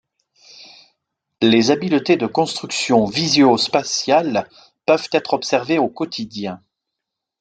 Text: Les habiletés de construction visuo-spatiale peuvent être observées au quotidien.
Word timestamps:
Les 1.43 1.69
habiletés 1.69 2.17
de 2.17 2.25
construction 2.25 3.05
visuo-spatiale 3.05 4.49
peuvent 4.87 5.07
être 5.11 5.33
observées 5.33 5.77
au 5.77 5.89
quotidien. 5.89 6.59